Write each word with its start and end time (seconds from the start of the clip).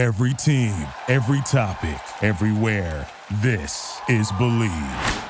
Every 0.00 0.32
team, 0.32 0.72
every 1.08 1.42
topic, 1.42 2.00
everywhere. 2.22 3.06
This 3.42 4.00
is 4.08 4.32
Bleav. 4.32 5.28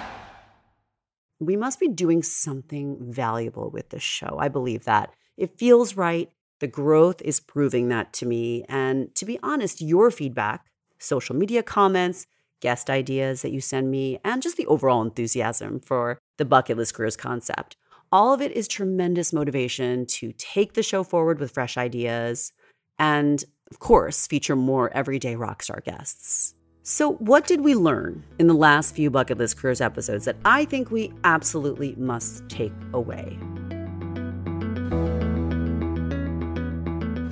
We 1.41 1.57
must 1.57 1.81
be 1.81 1.89
doing 1.89 2.23
something 2.23 2.96
valuable 3.01 3.71
with 3.71 3.88
this 3.88 4.04
show. 4.04 4.37
I 4.38 4.46
believe 4.46 4.85
that. 4.85 5.12
It 5.37 5.59
feels 5.59 5.96
right. 5.96 6.30
The 6.61 6.69
growth 6.69 7.21
is 7.22 7.41
proving 7.41 7.88
that 7.88 8.12
to 8.12 8.27
me. 8.27 8.64
And 8.69 9.12
to 9.17 9.25
be 9.25 9.41
honest, 9.43 9.80
your 9.80 10.09
feedback, 10.12 10.64
social 11.00 11.34
media 11.34 11.64
comments, 11.64 12.28
guest 12.60 12.88
ideas 12.88 13.42
that 13.42 13.50
you 13.50 13.60
send 13.60 13.90
me, 13.90 14.21
and 14.22 14.40
just 14.40 14.56
the 14.56 14.66
overall 14.66 15.02
enthusiasm 15.02 15.80
for 15.80 16.20
the 16.37 16.45
bucket 16.45 16.77
list 16.77 16.95
careers 16.95 17.16
concept. 17.16 17.77
All 18.12 18.32
of 18.32 18.41
it 18.41 18.52
is 18.52 18.68
tremendous 18.68 19.32
motivation 19.32 20.06
to 20.06 20.32
take 20.38 20.74
the 20.74 20.84
show 20.84 21.02
forward 21.02 21.41
with 21.41 21.50
fresh 21.50 21.77
ideas 21.77 22.52
and, 23.00 23.42
of 23.70 23.78
course, 23.78 24.27
feature 24.27 24.56
more 24.56 24.91
everyday 24.96 25.37
rockstar 25.37 25.82
guests. 25.84 26.56
So, 26.83 27.12
what 27.15 27.47
did 27.47 27.61
we 27.61 27.77
learn 27.77 28.24
in 28.41 28.48
the 28.48 28.55
last 28.55 28.97
few 28.97 29.11
Bucket 29.11 29.38
List 29.38 29.59
Careers 29.59 29.80
episodes 29.80 30.24
that 30.24 30.37
I 30.45 30.65
think 30.65 30.91
we 30.91 31.12
absolutely 31.23 31.95
must 31.95 32.48
take 32.48 32.73
away? 32.92 33.38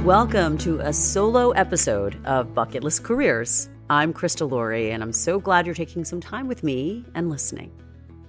Welcome 0.04 0.56
to 0.58 0.78
a 0.78 0.92
solo 0.92 1.50
episode 1.50 2.24
of 2.24 2.54
Bucket 2.54 2.84
List 2.84 3.02
Careers. 3.02 3.68
I'm 3.90 4.14
Krista 4.14 4.48
Laurie, 4.48 4.92
and 4.92 5.02
I'm 5.02 5.12
so 5.12 5.40
glad 5.40 5.66
you're 5.66 5.74
taking 5.74 6.04
some 6.04 6.20
time 6.20 6.46
with 6.46 6.62
me 6.62 7.04
and 7.16 7.30
listening. 7.30 7.72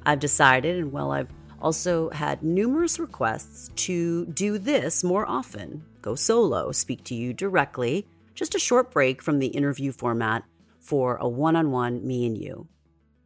I've 0.07 0.19
decided, 0.19 0.77
and 0.77 0.91
well, 0.91 1.11
I've 1.11 1.29
also 1.61 2.09
had 2.09 2.41
numerous 2.41 2.97
requests 2.97 3.69
to 3.75 4.25
do 4.27 4.57
this 4.57 5.03
more 5.03 5.27
often 5.27 5.85
go 6.01 6.15
solo, 6.15 6.71
speak 6.71 7.03
to 7.05 7.15
you 7.15 7.33
directly, 7.33 8.07
just 8.33 8.55
a 8.55 8.59
short 8.59 8.91
break 8.91 9.21
from 9.21 9.39
the 9.39 9.47
interview 9.47 9.91
format 9.91 10.43
for 10.79 11.17
a 11.17 11.27
one 11.27 11.55
on 11.55 11.71
one 11.71 12.05
me 12.05 12.25
and 12.25 12.37
you. 12.37 12.67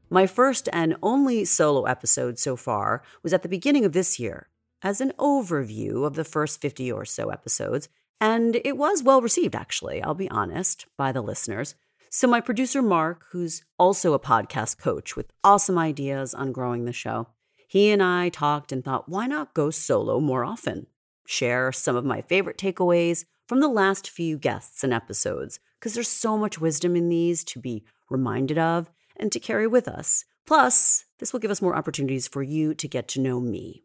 My 0.09 0.27
first 0.27 0.69
and 0.73 0.95
only 1.01 1.45
solo 1.45 1.85
episode 1.85 2.37
so 2.37 2.55
far 2.55 3.01
was 3.23 3.33
at 3.33 3.41
the 3.41 3.49
beginning 3.49 3.85
of 3.85 3.93
this 3.93 4.19
year 4.19 4.47
as 4.81 5.01
an 5.01 5.13
overview 5.17 6.05
of 6.05 6.15
the 6.15 6.23
first 6.23 6.61
50 6.61 6.91
or 6.91 7.05
so 7.05 7.29
episodes, 7.29 7.89
and 8.19 8.59
it 8.63 8.77
was 8.77 9.01
well 9.01 9.21
received, 9.21 9.55
actually, 9.55 10.01
I'll 10.01 10.13
be 10.13 10.29
honest, 10.29 10.85
by 10.97 11.11
the 11.11 11.21
listeners. 11.21 11.75
So, 12.09 12.27
my 12.27 12.41
producer, 12.41 12.81
Mark, 12.81 13.25
who's 13.31 13.63
also 13.79 14.13
a 14.13 14.19
podcast 14.19 14.77
coach 14.77 15.15
with 15.15 15.31
awesome 15.43 15.79
ideas 15.79 16.35
on 16.35 16.51
growing 16.51 16.85
the 16.85 16.93
show, 16.93 17.29
he 17.67 17.89
and 17.89 18.03
I 18.03 18.29
talked 18.29 18.71
and 18.71 18.85
thought, 18.85 19.09
why 19.09 19.25
not 19.25 19.55
go 19.55 19.71
solo 19.71 20.19
more 20.19 20.45
often? 20.45 20.85
Share 21.25 21.71
some 21.71 21.95
of 21.95 22.05
my 22.05 22.21
favorite 22.21 22.57
takeaways 22.57 23.25
from 23.47 23.59
the 23.59 23.67
last 23.67 24.09
few 24.09 24.37
guests 24.37 24.83
and 24.83 24.93
episodes, 24.93 25.59
because 25.79 25.93
there's 25.93 26.07
so 26.07 26.37
much 26.37 26.61
wisdom 26.61 26.95
in 26.95 27.09
these 27.09 27.43
to 27.45 27.59
be 27.59 27.83
reminded 28.09 28.57
of 28.57 28.89
and 29.17 29.31
to 29.31 29.39
carry 29.39 29.67
with 29.67 29.87
us. 29.87 30.25
Plus, 30.45 31.05
this 31.19 31.31
will 31.31 31.39
give 31.39 31.51
us 31.51 31.61
more 31.61 31.75
opportunities 31.75 32.27
for 32.27 32.43
you 32.43 32.73
to 32.73 32.87
get 32.87 33.07
to 33.09 33.21
know 33.21 33.39
me. 33.39 33.83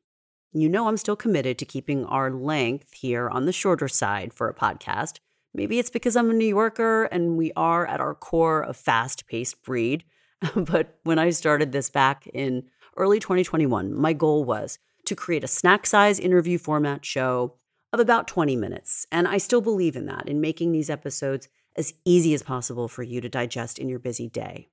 You 0.53 0.69
know, 0.69 0.89
I'm 0.89 0.97
still 0.97 1.17
committed 1.17 1.59
to 1.59 1.65
keeping 1.65 2.05
our 2.07 2.31
length 2.31 2.95
here 2.95 3.29
on 3.29 3.47
the 3.47 3.53
shorter 3.53 3.87
side 3.87 4.33
for 4.33 4.49
a 4.49 4.55
podcast. 4.55 5.19
Maybe 5.55 5.79
it's 5.79 5.91
because 5.91 6.17
I'm 6.17 6.31
a 6.31 6.35
New 6.35 6.47
Yorker 6.47 7.05
and 7.05 7.37
we 7.37 7.53
are 7.55 7.87
at 7.87 8.01
our 8.01 8.15
core 8.15 8.63
a 8.63 8.73
fast 8.73 9.27
paced 9.27 9.63
breed. 9.63 10.05
but 10.57 10.99
when 11.05 11.19
I 11.19 11.31
started 11.31 11.73
this 11.73 11.91
back 11.91 12.27
in 12.29 12.65
early 12.97 13.21
2021, 13.21 13.95
my 13.95 14.13
goal 14.13 14.45
was 14.45 14.79
to 15.09 15.17
create 15.17 15.45
a 15.45 15.49
snack 15.49 15.87
size 15.87 16.19
interview 16.19 16.59
format 16.59 17.05
show 17.05 17.55
of 17.93 18.01
about 18.01 18.29
20 18.29 18.57
minutes. 18.57 19.07
And 19.11 19.27
I 19.27 19.39
still 19.39 19.61
believe 19.61 19.97
in 19.97 20.07
that, 20.07 20.29
in 20.29 20.41
making 20.41 20.73
these 20.73 20.91
episodes 20.91 21.49
as 21.77 21.95
easy 22.05 22.35
as 22.35 22.43
possible 22.43 22.89
for 22.89 23.03
you 23.03 23.21
to 23.21 23.29
digest 23.29 23.79
in 23.79 23.89
your 23.89 23.99
busy 23.99 24.29
day. 24.29 24.69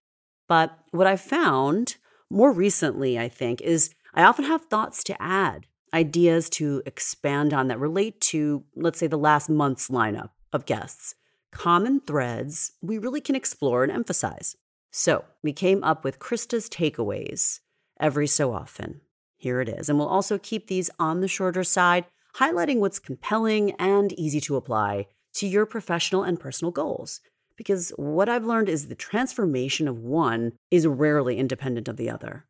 But 0.48 0.78
what 0.92 1.08
I've 1.08 1.22
found 1.22 1.96
more 2.30 2.52
recently, 2.52 3.18
I 3.18 3.30
think, 3.30 3.62
is 3.62 3.94
I 4.14 4.24
often 4.24 4.46
have 4.46 4.66
thoughts 4.66 5.04
to 5.06 5.22
add, 5.22 5.68
ideas 5.94 6.50
to 6.52 6.82
expand 6.86 7.54
on 7.54 7.68
that 7.68 7.80
relate 7.80 8.20
to, 8.22 8.64
let's 8.76 9.00
say, 9.00 9.08
the 9.08 9.18
last 9.18 9.50
month's 9.50 9.90
lineup 9.90 10.32
of 10.52 10.66
guests, 10.66 11.16
common 11.52 12.02
threads 12.02 12.74
we 12.82 12.98
really 12.98 13.22
can 13.22 13.36
explore 13.36 13.84
and 13.84 13.92
emphasize. 13.92 14.56
So 14.92 15.26
we 15.44 15.54
came 15.54 15.84
up 15.84 16.04
with 16.04 16.20
Krista's 16.20 16.70
takeaways 16.70 17.60
every 18.00 18.28
so 18.28 18.54
often. 18.54 19.02
Here 19.46 19.62
it 19.62 19.70
is. 19.70 19.90
And 19.90 20.00
we'll 20.00 20.08
also 20.08 20.40
keep 20.40 20.66
these 20.66 20.90
on 20.98 21.22
the 21.22 21.28
shorter 21.28 21.64
side, 21.64 22.06
highlighting 22.38 22.80
what's 22.80 22.98
compelling 22.98 23.74
and 23.74 24.12
easy 24.14 24.42
to 24.42 24.56
apply 24.56 25.06
to 25.36 25.46
your 25.46 25.68
professional 25.68 26.24
and 26.24 26.40
personal 26.40 26.72
goals. 26.72 27.22
Because 27.56 27.92
what 27.96 28.28
I've 28.28 28.44
learned 28.44 28.70
is 28.70 28.88
the 28.88 28.96
transformation 28.96 29.88
of 29.88 30.00
one 30.00 30.54
is 30.72 30.88
rarely 30.88 31.38
independent 31.38 31.88
of 31.88 31.96
the 31.96 32.10
other. 32.10 32.48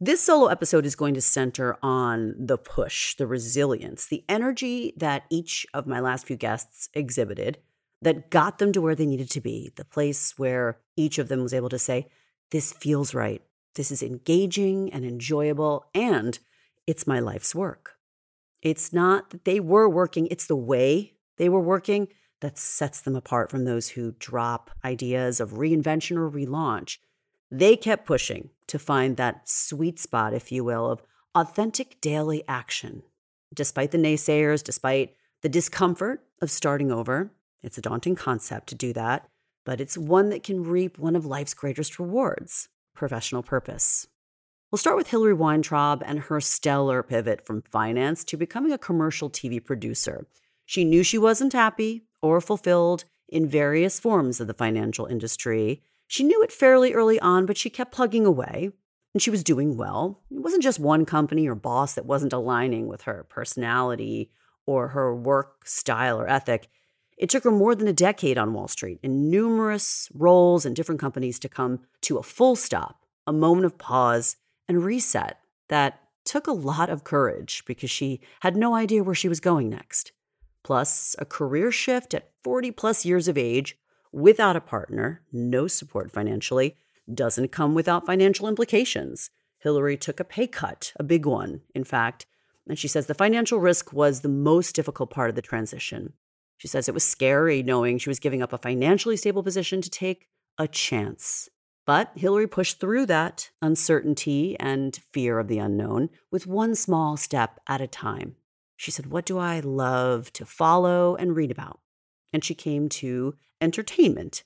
This 0.00 0.22
solo 0.22 0.46
episode 0.46 0.86
is 0.86 0.96
going 0.96 1.12
to 1.12 1.20
center 1.20 1.76
on 1.82 2.34
the 2.38 2.56
push, 2.56 3.14
the 3.14 3.26
resilience, 3.26 4.06
the 4.06 4.24
energy 4.26 4.94
that 4.96 5.24
each 5.28 5.66
of 5.74 5.86
my 5.86 6.00
last 6.00 6.26
few 6.26 6.36
guests 6.36 6.88
exhibited 6.94 7.58
that 8.00 8.30
got 8.30 8.56
them 8.56 8.72
to 8.72 8.80
where 8.80 8.94
they 8.94 9.04
needed 9.04 9.28
to 9.32 9.42
be, 9.42 9.70
the 9.76 9.84
place 9.84 10.38
where 10.38 10.78
each 10.96 11.18
of 11.18 11.28
them 11.28 11.42
was 11.42 11.52
able 11.52 11.68
to 11.68 11.78
say, 11.78 12.08
This 12.50 12.72
feels 12.72 13.12
right. 13.12 13.42
This 13.74 13.90
is 13.90 14.02
engaging 14.02 14.92
and 14.92 15.04
enjoyable, 15.04 15.86
and 15.94 16.38
it's 16.86 17.06
my 17.06 17.20
life's 17.20 17.54
work. 17.54 17.96
It's 18.60 18.92
not 18.92 19.30
that 19.30 19.44
they 19.44 19.60
were 19.60 19.88
working, 19.88 20.26
it's 20.28 20.46
the 20.46 20.56
way 20.56 21.14
they 21.38 21.48
were 21.48 21.60
working 21.60 22.08
that 22.40 22.58
sets 22.58 23.00
them 23.00 23.16
apart 23.16 23.50
from 23.50 23.64
those 23.64 23.90
who 23.90 24.14
drop 24.18 24.70
ideas 24.84 25.40
of 25.40 25.52
reinvention 25.52 26.16
or 26.16 26.30
relaunch. 26.30 26.98
They 27.50 27.76
kept 27.76 28.06
pushing 28.06 28.50
to 28.66 28.78
find 28.78 29.16
that 29.16 29.48
sweet 29.48 29.98
spot, 29.98 30.34
if 30.34 30.52
you 30.52 30.64
will, 30.64 30.90
of 30.90 31.02
authentic 31.34 32.00
daily 32.00 32.44
action. 32.46 33.02
Despite 33.54 33.90
the 33.90 33.98
naysayers, 33.98 34.62
despite 34.62 35.14
the 35.42 35.48
discomfort 35.48 36.24
of 36.40 36.50
starting 36.50 36.90
over, 36.90 37.32
it's 37.62 37.78
a 37.78 37.82
daunting 37.82 38.16
concept 38.16 38.68
to 38.68 38.74
do 38.74 38.92
that, 38.92 39.28
but 39.64 39.80
it's 39.80 39.96
one 39.96 40.30
that 40.30 40.42
can 40.42 40.64
reap 40.64 40.98
one 40.98 41.16
of 41.16 41.24
life's 41.24 41.54
greatest 41.54 41.98
rewards 41.98 42.68
professional 42.94 43.42
purpose. 43.42 44.06
We'll 44.70 44.78
start 44.78 44.96
with 44.96 45.10
Hilary 45.10 45.34
Weintraub 45.34 46.02
and 46.06 46.18
her 46.20 46.40
stellar 46.40 47.02
pivot 47.02 47.44
from 47.44 47.62
finance 47.62 48.24
to 48.24 48.36
becoming 48.36 48.72
a 48.72 48.78
commercial 48.78 49.28
TV 49.28 49.62
producer. 49.62 50.26
She 50.64 50.84
knew 50.84 51.02
she 51.02 51.18
wasn't 51.18 51.52
happy 51.52 52.04
or 52.22 52.40
fulfilled 52.40 53.04
in 53.28 53.46
various 53.46 54.00
forms 54.00 54.40
of 54.40 54.46
the 54.46 54.54
financial 54.54 55.06
industry. 55.06 55.82
She 56.06 56.24
knew 56.24 56.42
it 56.42 56.52
fairly 56.52 56.94
early 56.94 57.20
on, 57.20 57.46
but 57.46 57.58
she 57.58 57.68
kept 57.68 57.92
plugging 57.92 58.24
away 58.24 58.70
and 59.14 59.22
she 59.22 59.30
was 59.30 59.44
doing 59.44 59.76
well. 59.76 60.22
It 60.30 60.40
wasn't 60.40 60.62
just 60.62 60.78
one 60.78 61.04
company 61.04 61.46
or 61.48 61.54
boss 61.54 61.94
that 61.94 62.06
wasn't 62.06 62.32
aligning 62.32 62.86
with 62.86 63.02
her 63.02 63.26
personality 63.28 64.30
or 64.66 64.88
her 64.88 65.14
work 65.14 65.66
style 65.66 66.20
or 66.20 66.28
ethic. 66.28 66.68
It 67.22 67.30
took 67.30 67.44
her 67.44 67.52
more 67.52 67.76
than 67.76 67.86
a 67.86 67.92
decade 67.92 68.36
on 68.36 68.52
Wall 68.52 68.66
Street 68.66 68.98
in 69.00 69.30
numerous 69.30 70.08
roles 70.12 70.66
and 70.66 70.74
different 70.74 71.00
companies 71.00 71.38
to 71.38 71.48
come 71.48 71.78
to 72.00 72.18
a 72.18 72.22
full 72.24 72.56
stop, 72.56 73.06
a 73.28 73.32
moment 73.32 73.64
of 73.64 73.78
pause 73.78 74.34
and 74.66 74.84
reset 74.84 75.38
that 75.68 76.00
took 76.24 76.48
a 76.48 76.52
lot 76.52 76.90
of 76.90 77.04
courage 77.04 77.62
because 77.64 77.92
she 77.92 78.20
had 78.40 78.56
no 78.56 78.74
idea 78.74 79.04
where 79.04 79.14
she 79.14 79.28
was 79.28 79.38
going 79.38 79.70
next 79.70 80.10
plus 80.64 81.14
a 81.20 81.24
career 81.24 81.70
shift 81.70 82.12
at 82.12 82.32
40 82.42 82.72
plus 82.72 83.04
years 83.04 83.28
of 83.28 83.38
age 83.38 83.78
without 84.10 84.56
a 84.56 84.60
partner, 84.60 85.22
no 85.32 85.68
support 85.68 86.10
financially, 86.10 86.76
doesn't 87.12 87.52
come 87.52 87.72
without 87.72 88.04
financial 88.04 88.48
implications. 88.48 89.30
Hillary 89.60 89.96
took 89.96 90.18
a 90.18 90.24
pay 90.24 90.48
cut, 90.48 90.92
a 90.96 91.04
big 91.04 91.24
one, 91.24 91.60
in 91.72 91.84
fact, 91.84 92.26
and 92.68 92.76
she 92.76 92.88
says 92.88 93.06
the 93.06 93.14
financial 93.14 93.60
risk 93.60 93.92
was 93.92 94.22
the 94.22 94.28
most 94.28 94.74
difficult 94.74 95.10
part 95.10 95.30
of 95.30 95.36
the 95.36 95.42
transition. 95.42 96.14
She 96.62 96.68
says 96.68 96.86
it 96.86 96.94
was 96.94 97.02
scary 97.02 97.60
knowing 97.60 97.98
she 97.98 98.08
was 98.08 98.20
giving 98.20 98.40
up 98.40 98.52
a 98.52 98.56
financially 98.56 99.16
stable 99.16 99.42
position 99.42 99.82
to 99.82 99.90
take 99.90 100.28
a 100.56 100.68
chance. 100.68 101.48
But 101.86 102.12
Hillary 102.14 102.46
pushed 102.46 102.78
through 102.78 103.06
that 103.06 103.50
uncertainty 103.60 104.56
and 104.60 104.96
fear 105.12 105.40
of 105.40 105.48
the 105.48 105.58
unknown 105.58 106.08
with 106.30 106.46
one 106.46 106.76
small 106.76 107.16
step 107.16 107.58
at 107.66 107.80
a 107.80 107.88
time. 107.88 108.36
She 108.76 108.92
said, 108.92 109.06
What 109.06 109.26
do 109.26 109.38
I 109.38 109.58
love 109.58 110.32
to 110.34 110.46
follow 110.46 111.16
and 111.16 111.34
read 111.34 111.50
about? 111.50 111.80
And 112.32 112.44
she 112.44 112.54
came 112.54 112.88
to 112.90 113.34
entertainment. 113.60 114.44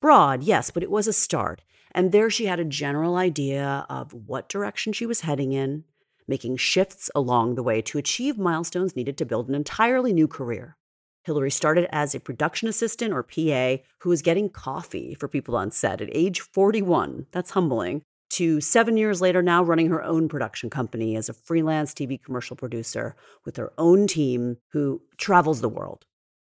Broad, 0.00 0.42
yes, 0.42 0.70
but 0.70 0.82
it 0.82 0.90
was 0.90 1.06
a 1.06 1.12
start. 1.12 1.60
And 1.94 2.12
there 2.12 2.30
she 2.30 2.46
had 2.46 2.60
a 2.60 2.64
general 2.64 3.16
idea 3.16 3.84
of 3.90 4.14
what 4.14 4.48
direction 4.48 4.94
she 4.94 5.04
was 5.04 5.20
heading 5.20 5.52
in, 5.52 5.84
making 6.26 6.56
shifts 6.56 7.10
along 7.14 7.56
the 7.56 7.62
way 7.62 7.82
to 7.82 7.98
achieve 7.98 8.38
milestones 8.38 8.96
needed 8.96 9.18
to 9.18 9.26
build 9.26 9.50
an 9.50 9.54
entirely 9.54 10.14
new 10.14 10.26
career. 10.26 10.78
Hilary 11.24 11.50
started 11.50 11.86
as 11.92 12.14
a 12.14 12.20
production 12.20 12.68
assistant 12.68 13.12
or 13.12 13.22
PA 13.22 13.82
who 14.00 14.08
was 14.08 14.22
getting 14.22 14.48
coffee 14.48 15.14
for 15.14 15.28
people 15.28 15.56
on 15.56 15.70
set 15.70 16.00
at 16.00 16.08
age 16.12 16.40
41. 16.40 17.26
That's 17.30 17.52
humbling 17.52 18.02
to 18.30 18.62
seven 18.62 18.96
years 18.96 19.20
later, 19.20 19.42
now 19.42 19.62
running 19.62 19.90
her 19.90 20.02
own 20.02 20.26
production 20.26 20.70
company 20.70 21.16
as 21.16 21.28
a 21.28 21.34
freelance 21.34 21.92
TV 21.92 22.22
commercial 22.22 22.56
producer 22.56 23.14
with 23.44 23.58
her 23.58 23.72
own 23.76 24.06
team 24.06 24.56
who 24.72 25.02
travels 25.18 25.60
the 25.60 25.68
world. 25.68 26.06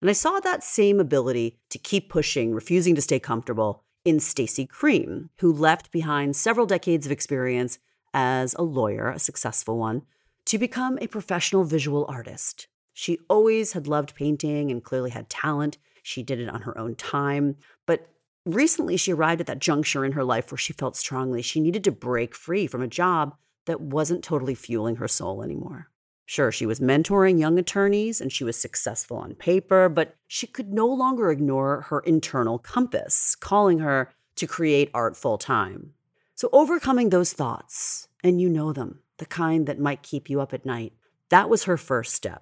And 0.01 0.09
I 0.09 0.13
saw 0.13 0.39
that 0.39 0.63
same 0.63 0.99
ability 0.99 1.59
to 1.69 1.77
keep 1.77 2.09
pushing, 2.09 2.53
refusing 2.53 2.95
to 2.95 3.01
stay 3.01 3.19
comfortable 3.19 3.83
in 4.03 4.19
Stacy 4.19 4.65
Cream, 4.65 5.29
who 5.39 5.53
left 5.53 5.91
behind 5.91 6.35
several 6.35 6.65
decades 6.65 7.05
of 7.05 7.11
experience 7.11 7.77
as 8.13 8.55
a 8.55 8.63
lawyer, 8.63 9.09
a 9.09 9.19
successful 9.19 9.77
one, 9.77 10.01
to 10.45 10.57
become 10.57 10.97
a 10.99 11.07
professional 11.07 11.63
visual 11.63 12.05
artist. 12.09 12.67
She 12.99 13.19
always 13.29 13.73
had 13.73 13.85
loved 13.85 14.15
painting 14.15 14.71
and 14.71 14.83
clearly 14.83 15.11
had 15.11 15.29
talent. 15.29 15.77
She 16.01 16.23
did 16.23 16.39
it 16.39 16.49
on 16.49 16.61
her 16.61 16.75
own 16.75 16.95
time. 16.95 17.57
But 17.85 18.09
recently, 18.43 18.97
she 18.97 19.13
arrived 19.13 19.39
at 19.39 19.45
that 19.45 19.59
juncture 19.59 20.03
in 20.03 20.13
her 20.13 20.23
life 20.23 20.51
where 20.51 20.57
she 20.57 20.73
felt 20.73 20.95
strongly 20.95 21.43
she 21.43 21.61
needed 21.61 21.83
to 21.83 21.91
break 21.91 22.33
free 22.33 22.65
from 22.65 22.81
a 22.81 22.87
job 22.87 23.35
that 23.67 23.79
wasn't 23.81 24.23
totally 24.23 24.55
fueling 24.55 24.95
her 24.95 25.07
soul 25.07 25.43
anymore. 25.43 25.91
Sure, 26.25 26.51
she 26.51 26.65
was 26.65 26.79
mentoring 26.79 27.39
young 27.39 27.59
attorneys 27.59 28.19
and 28.19 28.33
she 28.33 28.43
was 28.43 28.57
successful 28.57 29.17
on 29.17 29.35
paper, 29.35 29.89
but 29.89 30.15
she 30.25 30.47
could 30.47 30.73
no 30.73 30.87
longer 30.87 31.29
ignore 31.29 31.81
her 31.89 31.99
internal 31.99 32.57
compass, 32.57 33.35
calling 33.35 33.77
her 33.77 34.11
to 34.37 34.47
create 34.47 34.89
art 34.95 35.15
full 35.15 35.37
time. 35.37 35.93
So, 36.33 36.49
overcoming 36.51 37.11
those 37.11 37.31
thoughts, 37.31 38.07
and 38.23 38.41
you 38.41 38.49
know 38.49 38.73
them, 38.73 39.01
the 39.17 39.27
kind 39.27 39.67
that 39.67 39.77
might 39.77 40.01
keep 40.01 40.31
you 40.31 40.41
up 40.41 40.51
at 40.51 40.65
night, 40.65 40.93
that 41.29 41.47
was 41.47 41.65
her 41.65 41.77
first 41.77 42.15
step. 42.15 42.41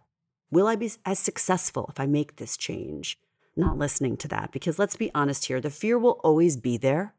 Will 0.51 0.67
I 0.67 0.75
be 0.75 0.91
as 1.05 1.19
successful 1.19 1.87
if 1.89 1.99
I 1.99 2.05
make 2.05 2.35
this 2.35 2.55
change? 2.55 3.17
Not 3.57 3.77
listening 3.77 4.17
to 4.17 4.27
that, 4.27 4.51
because 4.51 4.77
let's 4.77 4.95
be 4.95 5.11
honest 5.15 5.45
here, 5.45 5.61
the 5.61 5.69
fear 5.69 5.97
will 5.97 6.19
always 6.23 6.57
be 6.57 6.77
there. 6.77 7.13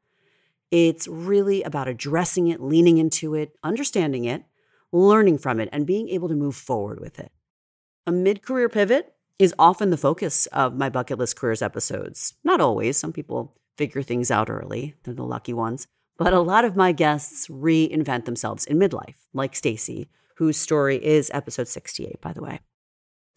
It's 0.70 1.08
really 1.08 1.62
about 1.62 1.88
addressing 1.88 2.48
it, 2.48 2.60
leaning 2.60 2.98
into 2.98 3.34
it, 3.34 3.56
understanding 3.62 4.26
it, 4.26 4.44
learning 4.92 5.38
from 5.38 5.60
it, 5.60 5.68
and 5.72 5.86
being 5.86 6.08
able 6.10 6.28
to 6.28 6.34
move 6.34 6.54
forward 6.54 7.00
with 7.00 7.18
it. 7.18 7.32
A 8.06 8.12
mid 8.12 8.42
career 8.42 8.68
pivot 8.68 9.14
is 9.38 9.54
often 9.58 9.90
the 9.90 9.96
focus 9.96 10.46
of 10.46 10.76
my 10.76 10.88
bucket 10.88 11.18
list 11.18 11.36
careers 11.36 11.62
episodes. 11.62 12.34
Not 12.44 12.60
always, 12.60 12.96
some 12.96 13.12
people 13.12 13.56
figure 13.76 14.02
things 14.02 14.30
out 14.30 14.50
early, 14.50 14.94
they're 15.02 15.14
the 15.14 15.24
lucky 15.24 15.52
ones. 15.52 15.86
But 16.18 16.32
a 16.32 16.40
lot 16.40 16.64
of 16.64 16.76
my 16.76 16.92
guests 16.92 17.48
reinvent 17.48 18.24
themselves 18.24 18.64
in 18.64 18.78
midlife, 18.78 19.16
like 19.34 19.54
Stacy, 19.54 20.08
whose 20.36 20.56
story 20.56 21.04
is 21.04 21.30
episode 21.34 21.68
68, 21.68 22.20
by 22.20 22.32
the 22.32 22.42
way. 22.42 22.60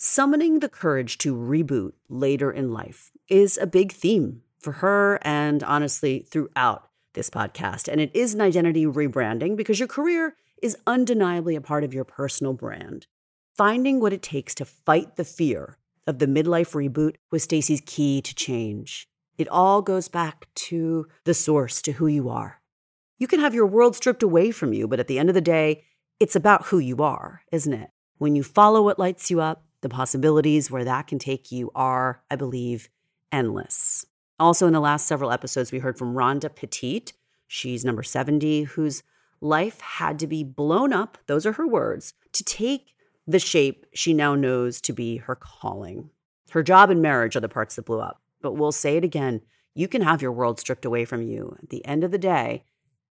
Summoning 0.02 0.60
the 0.60 0.70
courage 0.70 1.18
to 1.18 1.36
reboot 1.36 1.92
later 2.08 2.50
in 2.50 2.72
life 2.72 3.12
is 3.28 3.58
a 3.58 3.68
big 3.68 3.92
theme 3.92 4.44
for 4.58 4.72
her 4.72 5.20
and 5.24 5.62
honestly 5.62 6.26
throughout 6.32 6.88
this 7.16 7.30
podcast. 7.30 7.90
And 7.92 8.00
it 8.00 8.10
is 8.14 8.34
an 8.34 8.40
identity 8.40 8.86
rebranding 8.86 9.58
because 9.58 9.78
your 9.78 9.90
career 9.90 10.38
is 10.64 10.78
undeniably 10.88 11.58
a 11.58 11.62
part 11.62 11.84
of 11.84 11.94
your 11.94 12.06
personal 12.06 12.54
brand. 12.54 13.08
Finding 13.58 14.00
what 14.00 14.14
it 14.14 14.22
takes 14.22 14.56
to 14.56 14.64
fight 14.64 15.18
the 15.18 15.26
fear 15.26 15.78
of 16.08 16.20
the 16.20 16.28
midlife 16.28 16.72
reboot 16.72 17.16
was 17.30 17.44
Stacy's 17.44 17.82
key 17.86 18.22
to 18.22 18.34
change. 18.34 19.06
It 19.38 19.50
all 19.50 19.82
goes 19.82 20.08
back 20.08 20.48
to 20.56 21.08
the 21.26 21.34
source, 21.34 21.82
to 21.82 21.92
who 21.92 22.08
you 22.08 22.30
are. 22.30 22.62
You 23.18 23.28
can 23.28 23.42
have 23.42 23.54
your 23.54 23.68
world 23.68 23.98
stripped 23.98 24.24
away 24.24 24.52
from 24.52 24.72
you, 24.72 24.88
but 24.88 25.02
at 25.02 25.08
the 25.08 25.20
end 25.20 25.28
of 25.28 25.36
the 25.36 25.42
day, 25.42 25.84
it's 26.22 26.38
about 26.38 26.68
who 26.68 26.80
you 26.80 27.04
are, 27.04 27.42
isn't 27.52 27.74
it? 27.74 27.90
When 28.18 28.38
you 28.38 28.44
follow 28.44 28.82
what 28.82 28.98
lights 28.98 29.30
you 29.30 29.42
up, 29.42 29.66
the 29.82 29.90
possibilities 29.90 30.70
where 30.70 30.84
that 30.84 31.08
can 31.08 31.20
take 31.20 31.52
you 31.52 31.72
are, 31.76 32.22
I 32.30 32.36
believe, 32.36 32.90
endless. 33.32 34.06
Also, 34.40 34.68
in 34.68 34.74
the 34.74 34.80
last 34.80 35.08
several 35.08 35.32
episodes, 35.32 35.72
we 35.72 35.80
heard 35.80 35.98
from 35.98 36.16
Rhonda 36.16 36.54
Petit. 36.54 37.06
She's 37.48 37.84
number 37.84 38.04
70, 38.04 38.64
whose 38.64 39.04
life 39.42 39.80
had 39.82 40.20
to 40.20 40.28
be 40.28 40.44
blown 40.44 40.94
up, 40.94 41.18
those 41.28 41.46
are 41.46 41.54
her 41.54 41.68
words, 41.68 42.14
to 42.34 42.44
take 42.44 42.94
the 43.28 43.40
shape 43.40 43.86
she 43.94 44.14
now 44.14 44.36
knows 44.36 44.82
to 44.82 44.94
be 44.94 45.18
her 45.18 45.36
calling. 45.36 46.10
Her 46.52 46.64
job 46.64 46.90
and 46.90 47.02
marriage 47.02 47.36
are 47.36 47.42
the 47.42 47.50
parts 47.50 47.76
that 47.76 47.86
blew 47.86 48.00
up. 48.00 48.22
But 48.42 48.54
we'll 48.54 48.72
say 48.72 48.98
it 48.98 49.04
again 49.04 49.42
you 49.76 49.88
can 49.88 50.02
have 50.02 50.22
your 50.22 50.32
world 50.32 50.60
stripped 50.60 50.84
away 50.84 51.06
from 51.06 51.22
you. 51.22 51.56
At 51.62 51.70
the 51.70 51.86
end 51.86 52.04
of 52.04 52.12
the 52.12 52.18
day, 52.18 52.66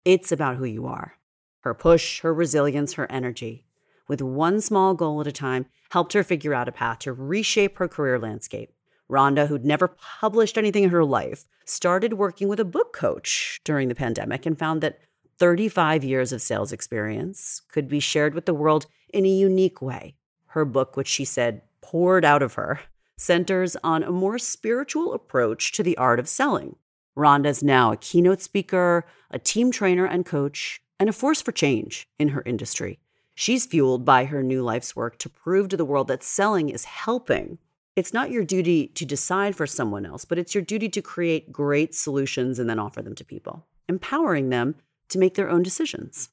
it's 0.04 0.32
about 0.32 0.58
who 0.58 0.66
you 0.66 0.88
are. 0.88 1.14
Her 1.62 1.74
push, 1.74 2.22
her 2.22 2.34
resilience, 2.34 2.94
her 2.94 3.10
energy, 3.12 3.67
with 4.08 4.22
one 4.22 4.62
small 4.62 4.94
goal 4.94 5.22
at 5.22 5.28
a 5.28 5.32
time, 5.32 5.66
helped 5.92 6.14
her 6.14 6.24
figure 6.24 6.54
out 6.54 6.68
a 6.68 6.72
path 6.72 7.00
to 7.00 7.14
reshape 7.14 7.78
her 7.78 7.88
career 7.88 8.20
landscape. 8.20 8.72
Rhonda, 9.10 9.48
who'd 9.48 9.66
never 9.66 9.88
published 9.88 10.58
anything 10.58 10.84
in 10.84 10.90
her 10.90 11.06
life, 11.06 11.46
started 11.66 12.14
working 12.14 12.48
with 12.48 12.60
a 12.60 12.66
book 12.66 12.94
coach 12.94 13.60
during 13.64 13.88
the 13.88 13.96
pandemic 13.96 14.46
and 14.46 14.58
found 14.58 14.82
that 14.82 15.00
35 15.40 16.04
years 16.04 16.32
of 16.32 16.42
sales 16.42 16.72
experience 16.72 17.62
could 17.72 17.88
be 17.88 18.00
shared 18.00 18.34
with 18.34 18.46
the 18.46 18.54
world 18.54 18.88
in 19.14 19.26
a 19.26 19.30
unique 19.30 19.82
way. 19.82 20.16
Her 20.48 20.66
book, 20.66 20.98
which 20.98 21.08
she 21.08 21.26
said 21.26 21.62
poured 21.82 22.26
out 22.26 22.42
of 22.42 22.56
her, 22.56 22.80
centers 23.18 23.76
on 23.84 24.04
a 24.04 24.12
more 24.12 24.38
spiritual 24.38 25.14
approach 25.14 25.72
to 25.74 25.84
the 25.84 25.98
art 25.98 26.20
of 26.20 26.28
selling. 26.28 26.76
Rhonda 27.18 27.48
is 27.48 27.64
now 27.64 27.92
a 27.92 27.98
keynote 27.98 28.42
speaker, 28.42 29.06
a 29.32 29.40
team 29.40 29.72
trainer 29.72 30.06
and 30.06 30.26
coach, 30.26 30.82
and 31.00 31.10
a 31.10 31.14
force 31.14 31.42
for 31.42 31.52
change 31.52 32.08
in 32.20 32.30
her 32.30 32.44
industry. 32.46 33.00
She's 33.40 33.68
fueled 33.68 34.04
by 34.04 34.26
her 34.26 34.42
new 34.42 34.64
life's 34.64 34.96
work 34.96 35.20
to 35.20 35.30
prove 35.30 35.70
to 35.70 35.78
the 35.78 35.86
world 35.86 36.08
that 36.08 36.24
selling 36.24 36.70
is 36.70 36.86
helping. 36.86 37.60
It's 37.96 38.12
not 38.12 38.32
your 38.32 38.44
duty 38.44 38.88
to 38.96 39.06
decide 39.06 39.56
for 39.56 39.68
someone 39.68 40.08
else, 40.08 40.26
but 40.26 40.40
it's 40.40 40.56
your 40.56 40.64
duty 40.64 40.90
to 40.90 41.04
create 41.04 41.52
great 41.52 41.94
solutions 41.94 42.58
and 42.58 42.68
then 42.68 42.80
offer 42.80 43.04
them 43.04 43.14
to 43.14 43.24
people, 43.24 43.64
empowering 43.88 44.50
them 44.50 44.74
to 45.10 45.20
make 45.20 45.36
their 45.36 45.52
own 45.52 45.62
decisions. 45.62 46.30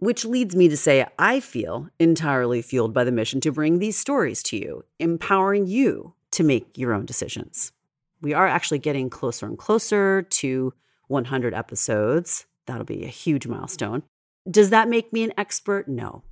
Which 0.00 0.26
leads 0.26 0.54
me 0.54 0.68
to 0.68 0.76
say, 0.76 1.06
I 1.18 1.40
feel 1.40 1.88
entirely 1.98 2.60
fueled 2.60 2.92
by 2.92 3.04
the 3.04 3.10
mission 3.10 3.40
to 3.40 3.50
bring 3.50 3.78
these 3.78 3.98
stories 3.98 4.42
to 4.42 4.58
you, 4.58 4.84
empowering 4.98 5.66
you 5.66 6.12
to 6.32 6.44
make 6.44 6.76
your 6.76 6.92
own 6.92 7.06
decisions. 7.06 7.72
We 8.20 8.34
are 8.34 8.46
actually 8.46 8.80
getting 8.80 9.08
closer 9.08 9.46
and 9.46 9.56
closer 9.56 10.20
to 10.20 10.74
100 11.08 11.54
episodes. 11.54 12.44
That'll 12.66 12.84
be 12.84 13.04
a 13.04 13.08
huge 13.08 13.46
milestone. 13.46 14.02
Does 14.50 14.68
that 14.68 14.90
make 14.90 15.10
me 15.10 15.22
an 15.22 15.32
expert? 15.38 15.88
No. 15.88 16.22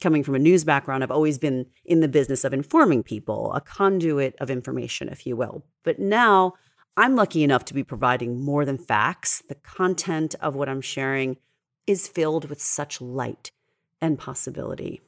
Coming 0.00 0.22
from 0.22 0.34
a 0.34 0.38
news 0.38 0.64
background, 0.64 1.02
I've 1.02 1.10
always 1.10 1.36
been 1.36 1.66
in 1.84 2.00
the 2.00 2.08
business 2.08 2.42
of 2.44 2.54
informing 2.54 3.02
people, 3.02 3.52
a 3.52 3.60
conduit 3.60 4.34
of 4.40 4.50
information, 4.50 5.08
if 5.08 5.26
you 5.26 5.36
will. 5.36 5.62
But 5.82 5.98
now 5.98 6.54
I'm 6.96 7.16
lucky 7.16 7.44
enough 7.44 7.66
to 7.66 7.74
be 7.74 7.84
providing 7.84 8.42
more 8.42 8.64
than 8.64 8.78
facts. 8.78 9.42
The 9.48 9.56
content 9.56 10.34
of 10.40 10.54
what 10.54 10.70
I'm 10.70 10.80
sharing 10.80 11.36
is 11.86 12.08
filled 12.08 12.48
with 12.48 12.62
such 12.62 13.00
light 13.00 13.50
and 14.00 14.18
possibility. 14.18 15.02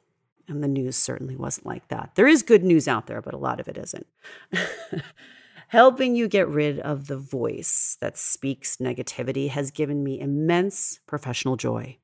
And 0.46 0.62
the 0.62 0.68
news 0.68 0.96
certainly 0.96 1.36
wasn't 1.36 1.66
like 1.66 1.88
that. 1.88 2.10
There 2.14 2.26
is 2.26 2.42
good 2.42 2.62
news 2.62 2.86
out 2.86 3.06
there, 3.06 3.22
but 3.22 3.34
a 3.34 3.38
lot 3.38 3.60
of 3.60 3.68
it 3.68 3.78
isn't. 3.78 4.06
Helping 5.68 6.14
you 6.14 6.28
get 6.28 6.48
rid 6.48 6.78
of 6.80 7.06
the 7.06 7.16
voice 7.16 7.96
that 8.00 8.18
speaks 8.18 8.76
negativity 8.76 9.48
has 9.48 9.70
given 9.70 10.04
me 10.04 10.20
immense 10.20 11.00
professional 11.06 11.56
joy. 11.56 11.96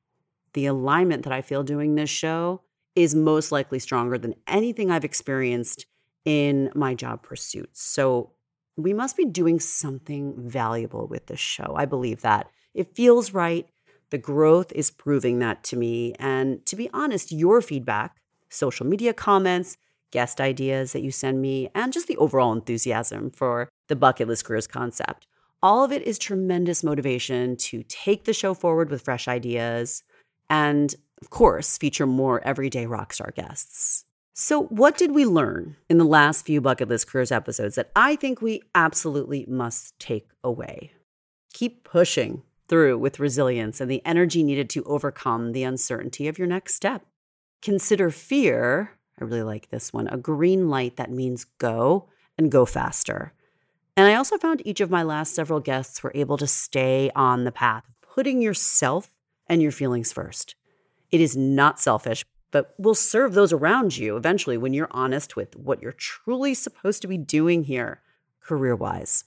The 0.53 0.65
alignment 0.65 1.23
that 1.23 1.33
I 1.33 1.43
feel 1.43 1.61
doing 1.61 1.93
this 1.93 2.09
show 2.09 2.61
is 3.01 3.15
most 3.15 3.51
likely 3.51 3.79
stronger 3.79 4.17
than 4.17 4.35
anything 4.47 4.91
I've 4.91 5.05
experienced 5.05 5.85
in 6.25 6.71
my 6.75 6.93
job 6.93 7.23
pursuits. 7.23 7.81
So 7.81 8.31
we 8.77 8.93
must 8.93 9.17
be 9.17 9.25
doing 9.25 9.59
something 9.59 10.33
valuable 10.37 11.07
with 11.07 11.27
this 11.27 11.39
show. 11.39 11.73
I 11.75 11.85
believe 11.85 12.21
that. 12.21 12.49
It 12.73 12.95
feels 12.95 13.33
right. 13.33 13.67
The 14.09 14.17
growth 14.17 14.71
is 14.73 14.91
proving 14.91 15.39
that 15.39 15.63
to 15.65 15.75
me. 15.75 16.13
And 16.19 16.65
to 16.65 16.75
be 16.75 16.89
honest, 16.93 17.31
your 17.31 17.61
feedback, 17.61 18.17
social 18.49 18.85
media 18.85 19.13
comments, 19.13 19.77
guest 20.11 20.41
ideas 20.41 20.93
that 20.93 21.01
you 21.03 21.11
send 21.11 21.41
me, 21.41 21.69
and 21.75 21.93
just 21.93 22.07
the 22.07 22.17
overall 22.17 22.53
enthusiasm 22.53 23.29
for 23.31 23.69
the 23.87 23.95
bucket 23.95 24.27
list 24.27 24.45
careers 24.45 24.67
concept. 24.67 25.27
All 25.61 25.83
of 25.83 25.91
it 25.91 26.03
is 26.03 26.17
tremendous 26.17 26.83
motivation 26.83 27.55
to 27.57 27.83
take 27.83 28.23
the 28.23 28.33
show 28.33 28.53
forward 28.53 28.89
with 28.89 29.03
fresh 29.03 29.27
ideas 29.27 30.03
and, 30.49 30.95
of 31.21 31.29
course, 31.29 31.77
feature 31.77 32.07
more 32.07 32.41
everyday 32.45 32.85
rockstar 32.85 33.33
guests. 33.33 34.05
So, 34.33 34.63
what 34.63 34.97
did 34.97 35.11
we 35.11 35.25
learn 35.25 35.75
in 35.89 35.97
the 35.97 36.05
last 36.05 36.45
few 36.45 36.61
bucket 36.61 36.87
list 36.87 37.07
careers 37.07 37.31
episodes 37.31 37.75
that 37.75 37.91
I 37.95 38.15
think 38.15 38.41
we 38.41 38.61
absolutely 38.73 39.45
must 39.47 39.99
take 39.99 40.29
away? 40.43 40.93
Keep 41.53 41.83
pushing 41.83 42.43
through 42.69 42.97
with 42.99 43.19
resilience 43.19 43.81
and 43.81 43.91
the 43.91 44.05
energy 44.05 44.43
needed 44.43 44.69
to 44.69 44.83
overcome 44.85 45.51
the 45.51 45.63
uncertainty 45.63 46.27
of 46.27 46.37
your 46.37 46.47
next 46.47 46.75
step. 46.75 47.05
Consider 47.61 48.11
fear 48.11 48.91
I 49.19 49.25
really 49.25 49.43
like 49.43 49.69
this 49.69 49.91
one 49.91 50.07
a 50.07 50.17
green 50.17 50.69
light 50.69 50.95
that 50.95 51.11
means 51.11 51.45
go 51.57 52.07
and 52.37 52.51
go 52.51 52.65
faster. 52.65 53.33
And 53.97 54.07
I 54.07 54.15
also 54.15 54.37
found 54.37 54.65
each 54.65 54.79
of 54.79 54.89
my 54.89 55.03
last 55.03 55.35
several 55.35 55.59
guests 55.59 56.01
were 56.01 56.13
able 56.15 56.37
to 56.37 56.47
stay 56.47 57.11
on 57.15 57.43
the 57.43 57.51
path, 57.51 57.83
putting 58.01 58.41
yourself 58.41 59.11
and 59.47 59.61
your 59.61 59.73
feelings 59.73 60.13
first. 60.13 60.55
It 61.11 61.21
is 61.21 61.35
not 61.35 61.79
selfish, 61.79 62.25
but 62.51 62.73
will 62.77 62.95
serve 62.95 63.33
those 63.33 63.53
around 63.53 63.97
you 63.97 64.15
eventually 64.15 64.57
when 64.57 64.73
you're 64.73 64.87
honest 64.91 65.35
with 65.35 65.55
what 65.55 65.81
you're 65.81 65.91
truly 65.91 66.53
supposed 66.53 67.01
to 67.01 67.07
be 67.07 67.17
doing 67.17 67.63
here, 67.63 68.01
career 68.41 68.75
wise. 68.75 69.25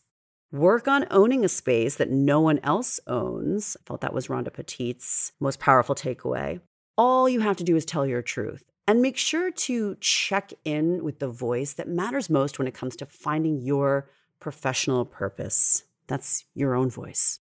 Work 0.52 0.86
on 0.86 1.06
owning 1.10 1.44
a 1.44 1.48
space 1.48 1.96
that 1.96 2.10
no 2.10 2.40
one 2.40 2.60
else 2.62 3.00
owns. 3.06 3.76
I 3.80 3.82
felt 3.86 4.02
that 4.02 4.12
was 4.12 4.26
Rhonda 4.26 4.52
Petit's 4.52 5.32
most 5.40 5.58
powerful 5.58 5.94
takeaway. 5.94 6.60
All 6.98 7.28
you 7.28 7.40
have 7.40 7.56
to 7.56 7.64
do 7.64 7.74
is 7.74 7.86
tell 7.86 8.06
your 8.06 8.22
truth 8.22 8.64
And 8.86 9.00
make 9.00 9.16
sure 9.16 9.50
to 9.50 9.96
check 10.00 10.52
in 10.64 11.02
with 11.02 11.20
the 11.20 11.28
voice 11.28 11.72
that 11.74 11.88
matters 11.88 12.28
most 12.28 12.58
when 12.58 12.68
it 12.68 12.74
comes 12.74 12.96
to 12.96 13.06
finding 13.06 13.60
your 13.60 14.10
professional 14.40 15.04
purpose. 15.04 15.84
That's 16.06 16.44
your 16.54 16.74
own 16.74 16.90
voice. 16.90 17.38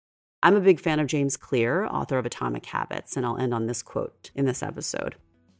I'm 0.45 0.57
a 0.57 0.61
big 0.61 0.79
fan 0.79 1.01
of 1.01 1.07
James 1.07 1.39
Clear, 1.39 1.87
author 1.87 2.19
of 2.19 2.27
Atomic 2.27 2.67
Habits, 2.67 3.17
and 3.17 3.25
I'll 3.25 3.39
end 3.39 3.55
on 3.55 3.67
this 3.67 3.83
quote 3.83 4.31
in 4.35 4.45
this 4.45 4.63
episode. 4.63 5.15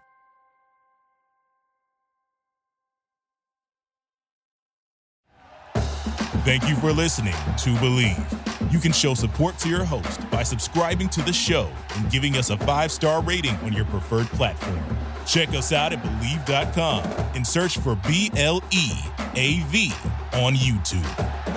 Thank 6.47 6.69
you 6.69 6.77
for 6.77 6.93
listening 6.93 7.33
to 7.33 7.69
Bleav. 7.81 8.71
You 8.71 8.79
can 8.79 8.93
show 8.93 9.13
support 9.13 9.57
to 9.57 9.67
your 9.67 9.83
host 9.83 10.31
by 10.31 10.43
subscribing 10.43 11.09
to 11.09 11.21
the 11.21 11.33
show 11.33 11.69
and 11.95 12.09
giving 12.09 12.37
us 12.37 12.51
a 12.51 12.57
five 12.59 12.89
star 12.89 13.21
rating 13.21 13.53
on 13.57 13.73
your 13.73 13.83
preferred 13.83 14.27
platform. 14.27 14.79
Check 15.25 15.49
us 15.49 15.73
out 15.73 15.91
at 15.91 16.01
Bleav.com 16.01 17.03
and 17.35 17.45
search 17.45 17.79
for 17.79 17.95
B 18.07 18.31
L 18.37 18.63
E 18.71 18.91
A 19.35 19.59
V 19.63 19.91
on 20.35 20.53
YouTube. 20.53 21.56